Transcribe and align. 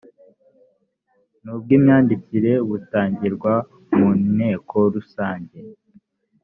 n 1.43 1.45
ubw 1.55 1.67
imyandikire 1.77 2.51
butangirwa 2.67 3.53
mu 3.95 4.09
nteko 4.33 4.77
rusange 4.93 5.59